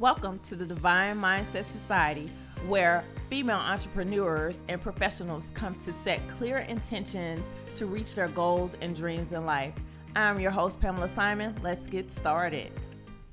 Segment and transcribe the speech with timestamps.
[0.00, 2.28] Welcome to the Divine Mindset Society,
[2.66, 8.96] where female entrepreneurs and professionals come to set clear intentions to reach their goals and
[8.96, 9.72] dreams in life.
[10.16, 11.54] I'm your host, Pamela Simon.
[11.62, 12.72] Let's get started.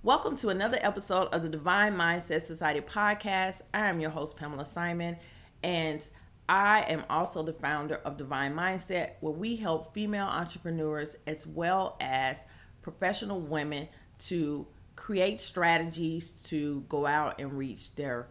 [0.04, 3.62] Welcome to another episode of the Divine Mindset Society podcast.
[3.74, 5.18] I am your host, Pamela Simon,
[5.64, 6.08] and
[6.48, 11.98] I am also the founder of Divine Mindset, where we help female entrepreneurs as well
[12.00, 12.44] as
[12.84, 13.88] professional women
[14.20, 14.68] to
[15.02, 18.28] create strategies to go out and reach their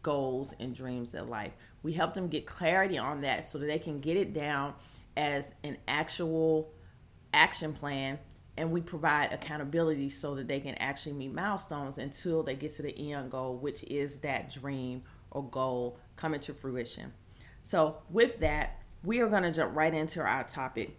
[0.00, 1.52] goals and dreams in life.
[1.82, 4.72] We help them get clarity on that so that they can get it down
[5.18, 6.72] as an actual
[7.34, 8.18] action plan
[8.56, 12.82] and we provide accountability so that they can actually meet milestones until they get to
[12.82, 17.12] the end goal, which is that dream or goal coming to fruition.
[17.62, 20.96] So, with that, we are going to jump right into our topic.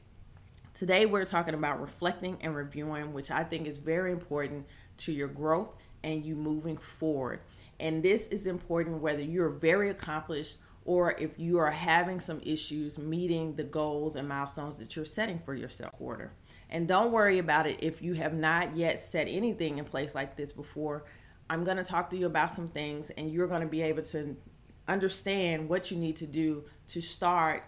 [0.76, 4.66] Today, we're talking about reflecting and reviewing, which I think is very important
[4.98, 5.74] to your growth
[6.04, 7.40] and you moving forward.
[7.80, 12.98] And this is important whether you're very accomplished or if you are having some issues
[12.98, 16.32] meeting the goals and milestones that you're setting for yourself quarter.
[16.70, 20.38] And don't worry about it if you have not yet set anything in place like
[20.38, 21.06] this before.
[21.50, 24.04] I'm going to talk to you about some things and you're going to be able
[24.04, 24.36] to
[24.88, 27.64] understand what you need to do to start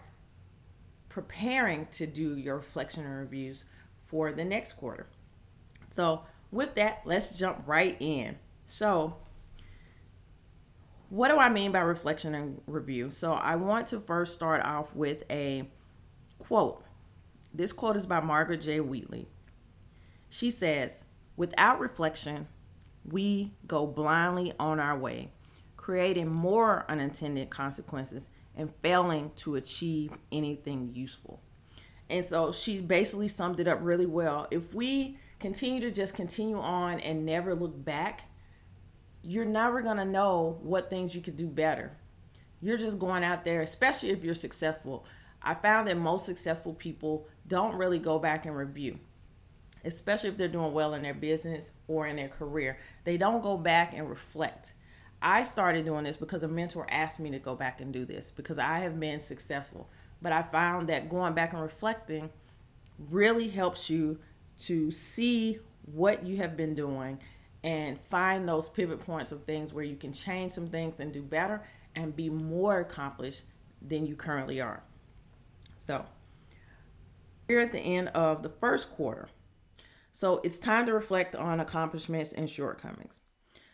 [1.08, 3.64] preparing to do your reflection and reviews
[4.06, 5.06] for the next quarter.
[5.90, 8.36] So, with that, let's jump right in.
[8.66, 9.16] So,
[11.08, 13.10] what do I mean by reflection and review?
[13.10, 15.68] So, I want to first start off with a
[16.38, 16.84] quote.
[17.52, 18.80] This quote is by Margaret J.
[18.80, 19.28] Wheatley.
[20.28, 21.04] She says,
[21.36, 22.48] Without reflection,
[23.04, 25.30] we go blindly on our way
[25.88, 31.40] creating more unintended consequences and failing to achieve anything useful.
[32.10, 34.46] And so she basically summed it up really well.
[34.50, 38.22] If we continue to just continue on and never look back,
[39.22, 41.92] you're never going to know what things you could do better.
[42.60, 45.04] You're just going out there, especially if you're successful.
[45.42, 48.98] I found that most successful people don't really go back and review,
[49.84, 52.78] especially if they're doing well in their business or in their career.
[53.04, 54.74] They don't go back and reflect.
[55.22, 58.30] I started doing this because a mentor asked me to go back and do this
[58.30, 59.88] because I have been successful.
[60.20, 62.30] But I found that going back and reflecting
[63.10, 64.18] really helps you
[64.58, 67.18] to see what you have been doing
[67.64, 71.22] and find those pivot points of things where you can change some things and do
[71.22, 71.62] better
[71.96, 73.42] and be more accomplished
[73.82, 74.82] than you currently are.
[75.78, 76.04] So,
[77.48, 79.28] here at the end of the first quarter.
[80.12, 83.20] So, it's time to reflect on accomplishments and shortcomings.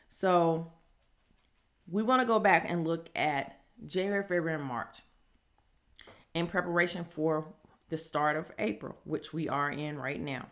[0.08, 0.72] So,
[1.90, 4.98] we want to go back and look at January, February, and March
[6.34, 7.52] in preparation for
[7.88, 10.46] the start of April, which we are in right now.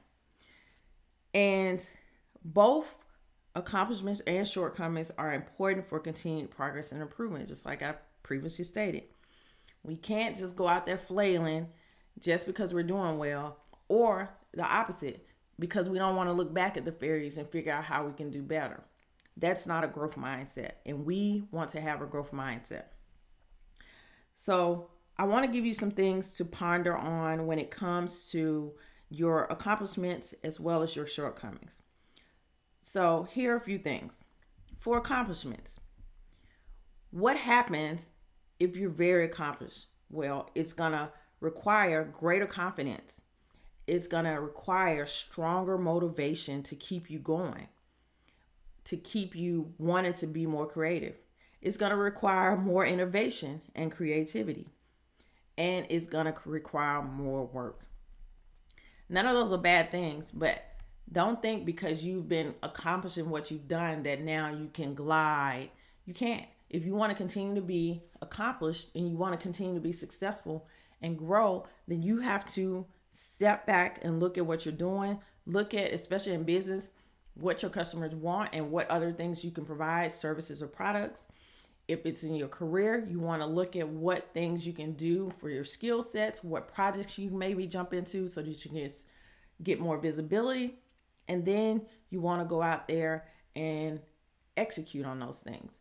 [1.34, 1.86] And
[2.44, 2.96] both
[3.54, 9.04] accomplishments and shortcomings are important for continued progress and improvement, just like I previously stated.
[9.82, 11.68] We can't just go out there flailing
[12.18, 15.26] just because we're doing well, or the opposite,
[15.58, 18.12] because we don't want to look back at the failures and figure out how we
[18.12, 18.82] can do better.
[19.36, 20.72] That's not a growth mindset.
[20.84, 22.84] And we want to have a growth mindset.
[24.34, 24.88] So,
[25.18, 28.72] I want to give you some things to ponder on when it comes to
[29.12, 31.82] your accomplishments as well as your shortcomings.
[32.82, 34.24] So, here are a few things.
[34.78, 35.78] For accomplishments,
[37.10, 38.10] what happens
[38.58, 39.86] if you're very accomplished?
[40.10, 43.20] Well, it's going to require greater confidence.
[43.86, 47.68] It's going to require stronger motivation to keep you going
[48.84, 51.14] to keep you wanting to be more creative.
[51.60, 54.68] It's going to require more innovation and creativity,
[55.56, 57.82] and it's going to require more work.
[59.12, 60.64] None of those are bad things, but
[61.12, 65.68] don't think because you've been accomplishing what you've done that now you can glide.
[66.06, 66.46] You can't.
[66.70, 69.92] If you want to continue to be accomplished and you want to continue to be
[69.92, 70.66] successful
[71.02, 75.20] and grow, then you have to step back and look at what you're doing.
[75.44, 76.88] Look at, especially in business,
[77.34, 81.26] what your customers want and what other things you can provide, services or products.
[81.88, 85.32] If it's in your career, you want to look at what things you can do
[85.38, 88.90] for your skill sets, what projects you maybe jump into so that you can
[89.62, 90.78] get more visibility.
[91.28, 94.00] And then you want to go out there and
[94.56, 95.80] execute on those things.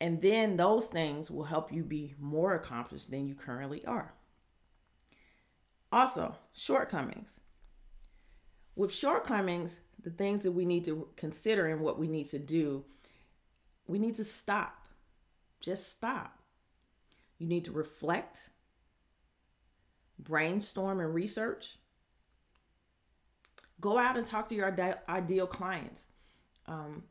[0.00, 4.12] And then those things will help you be more accomplished than you currently are.
[5.92, 7.40] Also, shortcomings.
[8.74, 12.84] With shortcomings, the things that we need to consider and what we need to do,
[13.86, 14.85] we need to stop.
[15.66, 16.38] Just stop.
[17.38, 18.38] You need to reflect,
[20.16, 21.78] brainstorm, and research.
[23.80, 24.72] Go out and talk to your
[25.08, 26.06] ideal clients.
[26.66, 27.02] Um,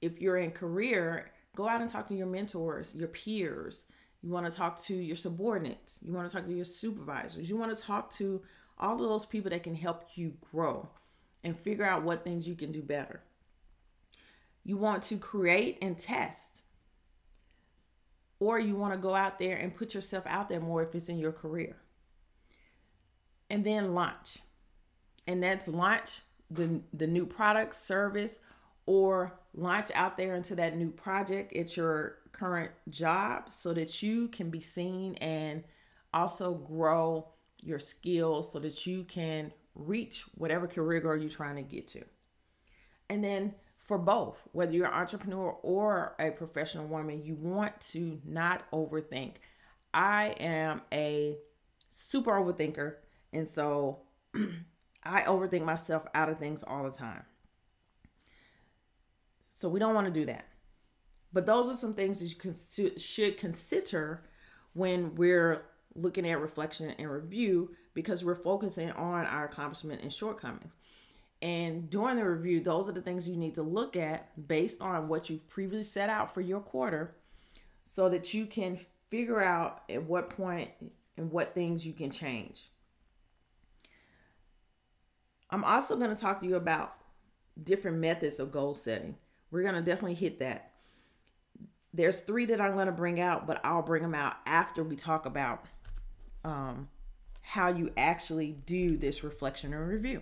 [0.00, 3.84] if you're in career, go out and talk to your mentors, your peers.
[4.22, 5.98] You want to talk to your subordinates.
[6.00, 7.50] You want to talk to your supervisors.
[7.50, 8.40] You want to talk to
[8.78, 10.88] all of those people that can help you grow
[11.44, 13.20] and figure out what things you can do better.
[14.64, 16.57] You want to create and test.
[18.40, 21.08] Or you want to go out there and put yourself out there more if it's
[21.08, 21.76] in your career.
[23.50, 24.38] And then launch.
[25.26, 26.20] And that's launch
[26.50, 28.38] the the new product, service,
[28.86, 34.28] or launch out there into that new project at your current job so that you
[34.28, 35.64] can be seen and
[36.14, 37.28] also grow
[37.60, 42.04] your skills so that you can reach whatever career goal you're trying to get to.
[43.10, 43.54] And then
[43.88, 49.36] for both, whether you're an entrepreneur or a professional woman, you want to not overthink.
[49.94, 51.38] I am a
[51.90, 52.96] super overthinker,
[53.32, 54.00] and so
[55.04, 57.22] I overthink myself out of things all the time.
[59.48, 60.44] So we don't want to do that.
[61.32, 64.22] But those are some things that you should consider
[64.74, 65.62] when we're
[65.94, 70.74] looking at reflection and review because we're focusing on our accomplishment and shortcomings.
[71.40, 75.08] And during the review, those are the things you need to look at based on
[75.08, 77.14] what you've previously set out for your quarter
[77.86, 78.80] so that you can
[79.10, 80.70] figure out at what point
[81.16, 82.70] and what things you can change.
[85.50, 86.94] I'm also going to talk to you about
[87.62, 89.16] different methods of goal setting.
[89.50, 90.72] We're going to definitely hit that.
[91.94, 94.94] There's three that I'm going to bring out, but I'll bring them out after we
[94.94, 95.64] talk about
[96.44, 96.88] um,
[97.40, 100.20] how you actually do this reflection and review.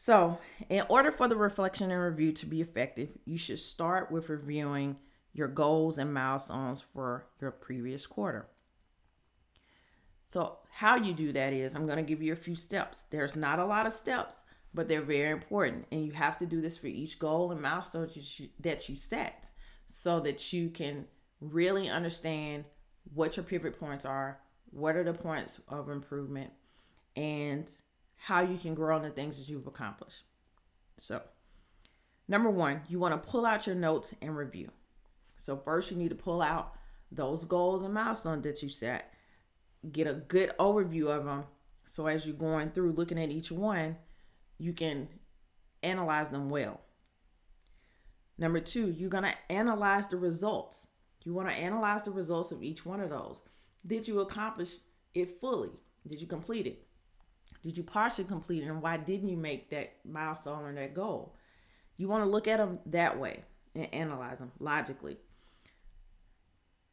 [0.00, 4.28] So, in order for the reflection and review to be effective, you should start with
[4.28, 4.98] reviewing
[5.32, 8.46] your goals and milestones for your previous quarter.
[10.28, 13.06] So, how you do that is I'm going to give you a few steps.
[13.10, 15.86] There's not a lot of steps, but they're very important.
[15.90, 18.96] And you have to do this for each goal and milestone that you, that you
[18.96, 19.50] set
[19.86, 21.06] so that you can
[21.40, 22.66] really understand
[23.14, 24.38] what your pivot points are,
[24.70, 26.52] what are the points of improvement,
[27.16, 27.68] and
[28.18, 30.24] how you can grow on the things that you've accomplished.
[30.98, 31.22] So,
[32.26, 34.70] number one, you want to pull out your notes and review.
[35.36, 36.74] So, first, you need to pull out
[37.10, 39.14] those goals and milestones that you set,
[39.92, 41.44] get a good overview of them.
[41.84, 43.96] So, as you're going through looking at each one,
[44.58, 45.08] you can
[45.82, 46.80] analyze them well.
[48.36, 50.86] Number two, you're going to analyze the results.
[51.24, 53.42] You want to analyze the results of each one of those.
[53.86, 54.76] Did you accomplish
[55.14, 55.70] it fully?
[56.06, 56.87] Did you complete it?
[57.62, 58.66] Did you partially complete it?
[58.66, 61.34] And why didn't you make that milestone or that goal?
[61.96, 63.42] You want to look at them that way
[63.74, 65.18] and analyze them logically.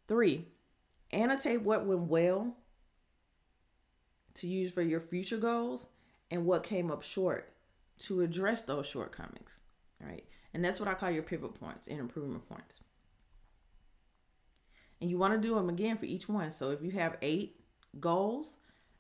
[0.07, 0.45] Three,
[1.12, 2.56] annotate what went well
[4.35, 5.88] to use for your future goals
[6.29, 7.53] and what came up short
[8.00, 9.51] to address those shortcomings.
[10.01, 10.25] All right.
[10.53, 12.79] And that's what I call your pivot points and improvement points.
[15.01, 16.51] And you want to do them again for each one.
[16.51, 17.59] So if you have eight
[18.00, 18.57] goals,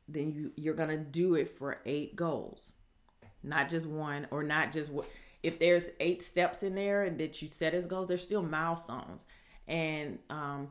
[0.07, 2.71] then you you're gonna do it for eight goals,
[3.43, 5.09] not just one or not just what.
[5.43, 9.25] If there's eight steps in there and that you set as goals, there's still milestones,
[9.67, 10.69] and um,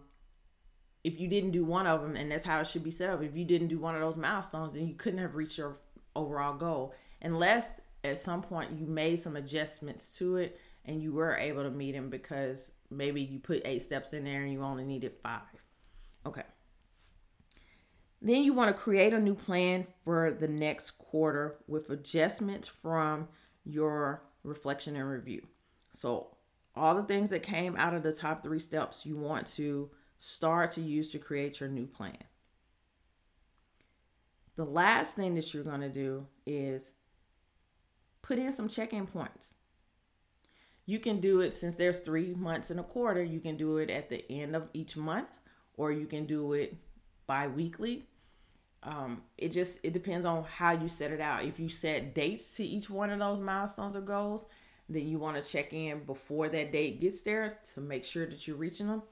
[1.04, 3.22] if you didn't do one of them, and that's how it should be set up.
[3.22, 5.78] If you didn't do one of those milestones, then you couldn't have reached your
[6.16, 7.72] overall goal unless
[8.04, 11.92] at some point you made some adjustments to it and you were able to meet
[11.92, 15.40] them because maybe you put eight steps in there and you only needed five.
[16.26, 16.42] Okay.
[18.24, 23.28] Then you want to create a new plan for the next quarter with adjustments from
[23.66, 25.46] your reflection and review.
[25.92, 26.28] So,
[26.74, 30.70] all the things that came out of the top three steps you want to start
[30.72, 32.16] to use to create your new plan.
[34.56, 36.92] The last thing that you're going to do is
[38.22, 39.52] put in some check in points.
[40.86, 43.90] You can do it since there's three months in a quarter, you can do it
[43.90, 45.28] at the end of each month,
[45.76, 46.74] or you can do it
[47.26, 48.06] bi weekly
[48.84, 51.44] um, it just it depends on how you set it out.
[51.44, 54.44] If you set dates to each one of those milestones or goals,
[54.88, 58.46] then you want to check in before that date gets there to make sure that
[58.46, 59.02] you're reaching them.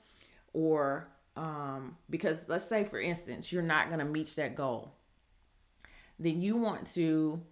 [0.53, 4.93] Or um, because let's say for instance you're not going to meet that goal,
[6.19, 7.43] then you want to,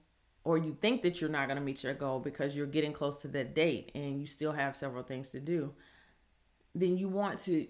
[0.44, 3.22] or you think that you're not going to meet your goal because you're getting close
[3.22, 5.72] to that date and you still have several things to do.
[6.74, 7.66] Then you want to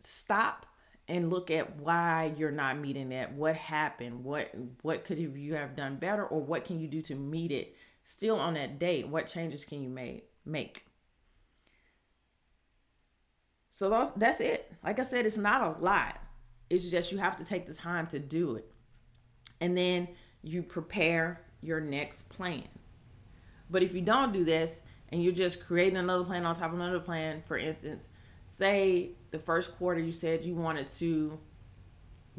[0.00, 0.66] stop
[1.10, 3.34] and look at why you're not meeting that.
[3.34, 4.24] What happened?
[4.24, 7.74] What what could you have done better or what can you do to meet it
[8.04, 9.08] still on that date?
[9.08, 10.84] What changes can you make make?
[13.72, 14.72] So that's, it.
[14.84, 16.18] Like i said it's not a lot.
[16.68, 18.70] It's just you have to take the time to do it.
[19.60, 20.08] And then
[20.42, 22.68] you prepare your next plan.
[23.68, 26.78] But if you don't do this and you're just creating another plan on top of
[26.78, 28.08] another plan, for instance,
[28.60, 31.38] say the first quarter you said you wanted to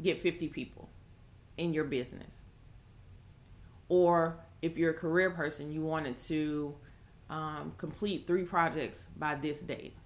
[0.00, 0.88] get 50 people
[1.58, 2.44] in your business.
[3.88, 6.74] Or if you're a career person, you wanted to
[7.28, 9.96] um, complete three projects by this date.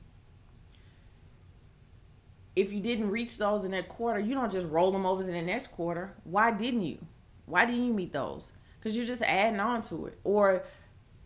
[2.57, 5.31] If you didn't reach those in that quarter, you don't just roll them over to
[5.31, 6.15] the next quarter.
[6.25, 6.99] Why didn't you?
[7.45, 8.53] Why didn't you meet those?
[8.79, 10.19] Because you're just adding on to it.
[10.25, 10.65] Or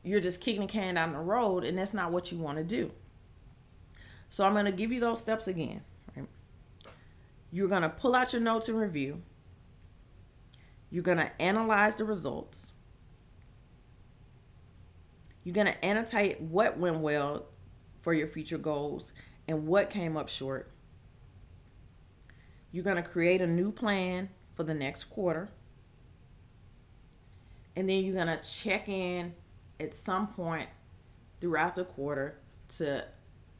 [0.02, 2.64] you're just kicking the can down the road and that's not what you want to
[2.64, 2.90] do.
[4.30, 5.82] So I'm going to give you those steps again.
[6.16, 6.26] Right?
[7.52, 9.20] You're going to pull out your notes and review.
[10.90, 12.72] You're going to analyze the results.
[15.44, 17.46] You're going to annotate what went well
[18.02, 19.12] for your future goals
[19.48, 20.70] and what came up short.
[22.72, 25.50] You're going to create a new plan for the next quarter.
[27.74, 29.34] And then you're going to check in
[29.80, 30.68] at some point
[31.40, 32.38] throughout the quarter
[32.76, 33.04] to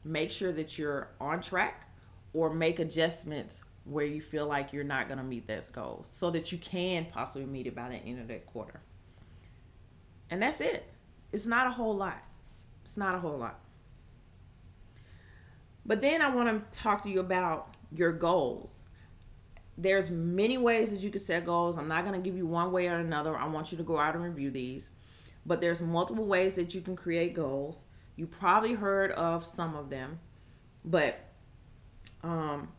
[0.03, 1.87] make sure that you're on track
[2.33, 6.29] or make adjustments where you feel like you're not going to meet those goal so
[6.31, 8.79] that you can possibly meet it by the end of that quarter.
[10.29, 10.85] And that's it.
[11.31, 12.21] It's not a whole lot.
[12.83, 13.59] It's not a whole lot.
[15.85, 18.81] But then I want to talk to you about your goals.
[19.77, 21.77] There's many ways that you can set goals.
[21.77, 23.35] I'm not going to give you one way or another.
[23.35, 24.89] I want you to go out and review these.
[25.45, 27.83] But there's multiple ways that you can create goals.
[28.15, 30.19] You probably heard of some of them,
[30.83, 31.19] but
[32.23, 32.69] um,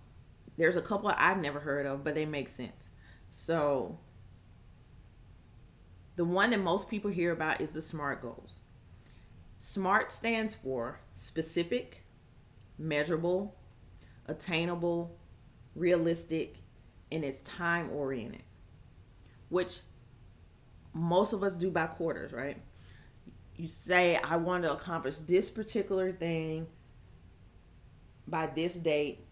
[0.56, 2.90] there's a couple I've never heard of, but they make sense.
[3.30, 3.98] So
[6.16, 8.58] the one that most people hear about is the SMART goals.
[9.58, 12.04] SMART stands for specific,
[12.78, 13.56] measurable,
[14.26, 15.18] attainable,
[15.74, 16.56] realistic,
[17.10, 18.42] and it's time oriented,
[19.48, 19.80] which
[20.92, 22.60] most of us do by quarters, right?
[23.62, 26.66] You say, I want to accomplish this particular thing
[28.26, 29.24] by this date.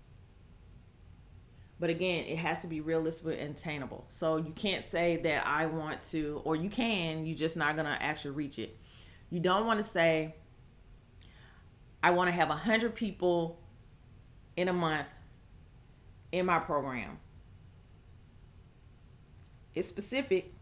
[1.81, 4.07] But again, it has to be realistic and attainable.
[4.09, 7.85] So you can't say that I want to, or you can, you're just not to
[8.01, 8.79] actually reach it.
[9.31, 10.37] You don't want to say,
[12.01, 13.59] I want to have 100 people
[14.57, 15.13] in a month
[16.31, 17.19] in my program.
[19.75, 20.55] It's specific,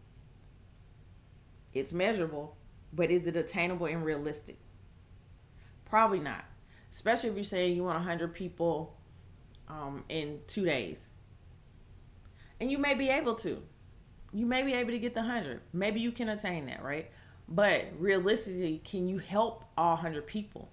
[1.71, 2.57] it's measurable,
[2.93, 4.57] but is it attainable and realistic?
[5.85, 6.45] Probably not.
[6.91, 8.95] Especially if you're saying you want 100 people
[9.67, 11.07] um, in two days.
[12.59, 13.61] And you may be able to.
[14.33, 15.61] You may be able to get the 100.
[15.73, 17.09] Maybe you can attain that, right?
[17.47, 20.69] But realistically, can you help all 100 people?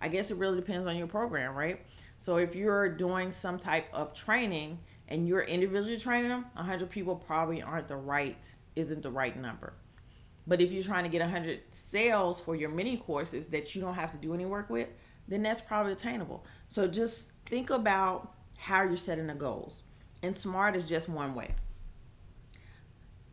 [0.00, 1.80] I guess it really depends on your program, right?
[2.18, 4.78] So if you're doing some type of training
[5.08, 8.40] and you're individually training them, 100 people probably aren't the right,
[8.76, 9.72] isn't the right number.
[10.46, 13.94] But if you're trying to get 100 sales for your mini courses that you don't
[13.94, 14.88] have to do any work with,
[15.28, 16.44] then that's probably attainable.
[16.68, 19.82] So just think about how you're setting the goals.
[20.22, 21.54] And SMART is just one way.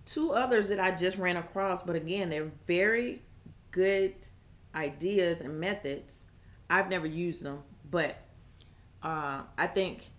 [0.06, 3.22] Two others that I just ran across, but again, they're very
[3.72, 4.16] good
[4.74, 6.24] ideas and methods.
[6.70, 8.18] I've never used them, but
[9.04, 10.10] uh, I think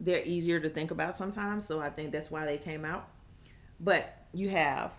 [0.00, 1.66] they're easier to think about sometimes.
[1.66, 3.08] So I think that's why they came out.
[3.80, 4.92] But you have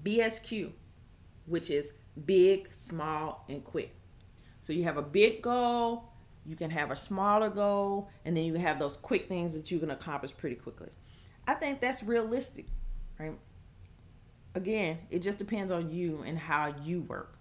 [0.00, 0.72] BSQ,
[1.46, 1.92] which is
[2.24, 3.94] big, small, and quick.
[4.60, 6.12] So you have a big goal,
[6.44, 9.78] you can have a smaller goal, and then you have those quick things that you
[9.78, 10.90] can accomplish pretty quickly.
[11.46, 12.66] I think that's realistic,
[13.18, 13.38] right?
[14.54, 17.38] Again, it just depends on you and how you work.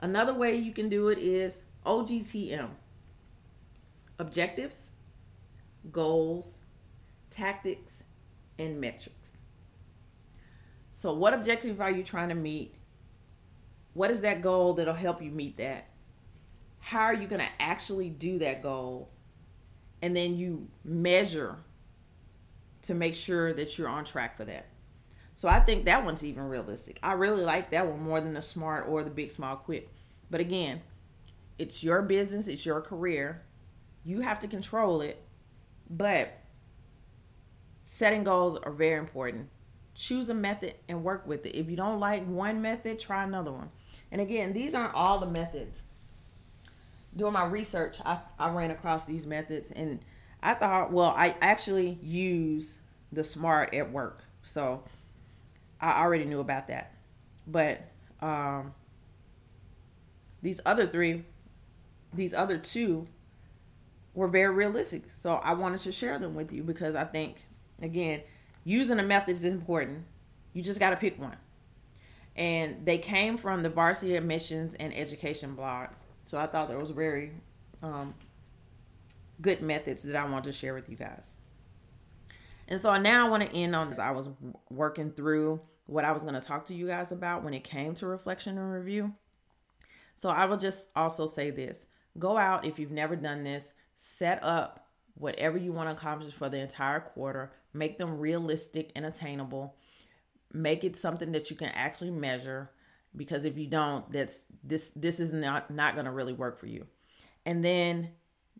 [0.00, 2.68] Another way you can do it is OGTM
[4.18, 4.90] objectives,
[5.92, 6.58] goals,
[7.30, 8.02] tactics,
[8.58, 9.25] and metrics.
[11.06, 12.74] So, what objective are you trying to meet?
[13.94, 15.86] What is that goal that'll help you meet that?
[16.80, 19.08] How are you going to actually do that goal?
[20.02, 21.58] And then you measure
[22.82, 24.66] to make sure that you're on track for that.
[25.36, 26.98] So, I think that one's even realistic.
[27.04, 29.88] I really like that one more than the smart or the big, small, quick.
[30.28, 30.82] But again,
[31.56, 33.44] it's your business, it's your career.
[34.02, 35.22] You have to control it.
[35.88, 36.36] But
[37.84, 39.50] setting goals are very important
[39.96, 41.56] choose a method and work with it.
[41.56, 43.70] If you don't like one method, try another one.
[44.12, 45.82] And again, these aren't all the methods.
[47.16, 50.00] Doing my research, I, I ran across these methods and
[50.42, 52.78] I thought, well, I actually use
[53.10, 54.22] the SMART at work.
[54.42, 54.84] So
[55.80, 56.92] I already knew about that.
[57.46, 57.80] But
[58.20, 58.74] um,
[60.42, 61.24] these other three,
[62.12, 63.08] these other two
[64.12, 65.04] were very realistic.
[65.14, 67.36] So I wanted to share them with you because I think,
[67.80, 68.20] again,
[68.66, 70.04] using a method is important.
[70.52, 71.36] You just got to pick one.
[72.36, 75.88] and they came from the Varsity Admissions and Education blog.
[76.24, 77.32] So I thought there was very
[77.82, 78.14] um,
[79.40, 81.32] good methods that I want to share with you guys.
[82.68, 83.98] And so now I want to end on this.
[83.98, 84.28] I was
[84.70, 87.94] working through what I was going to talk to you guys about when it came
[87.96, 89.14] to reflection and review.
[90.16, 91.86] So I will just also say this
[92.18, 96.48] go out if you've never done this, set up whatever you want to accomplish for
[96.48, 99.76] the entire quarter, make them realistic and attainable,
[100.52, 102.70] make it something that you can actually measure
[103.14, 106.66] because if you don't that's this this is not not going to really work for
[106.66, 106.86] you.
[107.44, 108.10] And then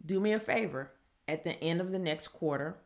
[0.05, 0.93] do me a favor
[1.29, 2.77] at the end of the next quarter,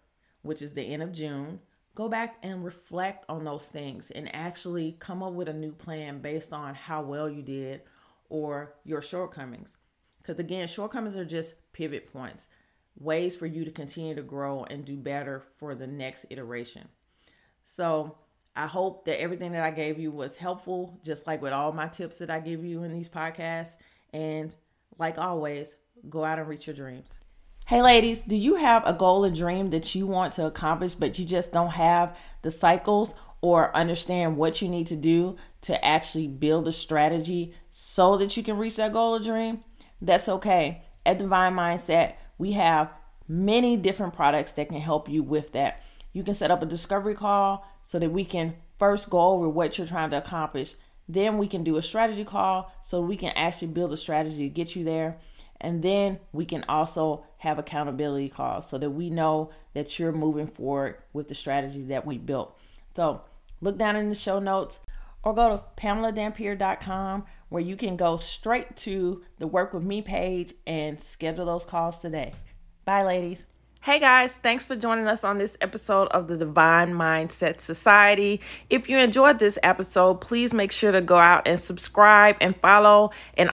[0.42, 1.60] which is the end of June,
[1.94, 6.20] go back and reflect on those things and actually come up with a new plan
[6.20, 7.82] based on how well you did
[8.28, 9.76] or your shortcomings.
[10.18, 12.48] Because again, shortcomings are just pivot points,
[13.00, 16.86] ways for you to continue to grow and do better for the next iteration.
[17.64, 18.16] So,
[18.56, 21.86] I hope that everything that I gave you was helpful, just like with all my
[21.88, 23.76] tips that I give you in these podcasts.
[24.12, 24.54] And
[24.98, 25.76] like always,
[26.08, 27.08] go out and reach your dreams.
[27.66, 31.18] Hey, ladies, do you have a goal or dream that you want to accomplish, but
[31.18, 36.26] you just don't have the cycles or understand what you need to do to actually
[36.26, 39.62] build a strategy so that you can reach that goal or dream?
[40.02, 40.82] That's okay.
[41.06, 42.90] At Divine Mindset, we have
[43.28, 45.82] many different products that can help you with that.
[46.14, 49.76] You can set up a discovery call so that we can first go over what
[49.76, 50.74] you're trying to accomplish.
[51.06, 54.48] Then we can do a strategy call so we can actually build a strategy to
[54.48, 55.18] get you there.
[55.60, 60.46] And then we can also have accountability calls so that we know that you're moving
[60.46, 62.58] forward with the strategy that we built.
[62.96, 63.20] So
[63.60, 64.80] look down in the show notes
[65.22, 70.54] or go to pameladampeer.com where you can go straight to the work with me page
[70.66, 72.32] and schedule those calls today.
[72.84, 73.46] Bye, ladies.
[73.82, 78.40] Hey guys, thanks for joining us on this episode of the Divine Mindset Society.
[78.68, 83.10] If you enjoyed this episode, please make sure to go out and subscribe and follow
[83.38, 83.50] and